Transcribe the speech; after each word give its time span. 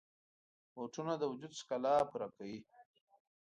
بوټونه 0.73 1.13
د 1.17 1.23
وجود 1.31 1.53
ښکلا 1.59 1.95
پوره 2.09 2.27
کوي. 2.35 2.59